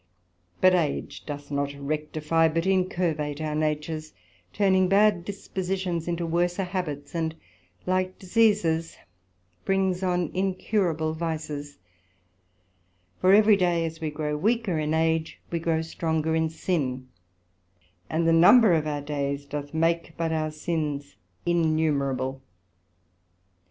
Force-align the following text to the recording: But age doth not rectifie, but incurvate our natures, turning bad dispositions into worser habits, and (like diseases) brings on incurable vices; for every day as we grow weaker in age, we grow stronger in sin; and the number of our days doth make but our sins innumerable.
But 0.61 0.73
age 0.73 1.27
doth 1.27 1.51
not 1.51 1.75
rectifie, 1.75 2.47
but 2.49 2.63
incurvate 2.65 3.39
our 3.39 3.53
natures, 3.53 4.13
turning 4.51 4.87
bad 4.89 5.23
dispositions 5.23 6.07
into 6.07 6.25
worser 6.25 6.63
habits, 6.63 7.13
and 7.13 7.35
(like 7.85 8.17
diseases) 8.17 8.97
brings 9.63 10.01
on 10.01 10.31
incurable 10.33 11.13
vices; 11.13 11.77
for 13.19 13.31
every 13.31 13.55
day 13.55 13.85
as 13.85 14.01
we 14.01 14.09
grow 14.09 14.35
weaker 14.35 14.79
in 14.79 14.95
age, 14.95 15.39
we 15.51 15.59
grow 15.59 15.83
stronger 15.83 16.33
in 16.33 16.49
sin; 16.49 17.07
and 18.09 18.27
the 18.27 18.33
number 18.33 18.73
of 18.73 18.87
our 18.87 19.01
days 19.01 19.45
doth 19.45 19.71
make 19.71 20.13
but 20.17 20.31
our 20.31 20.49
sins 20.49 21.15
innumerable. 21.45 22.41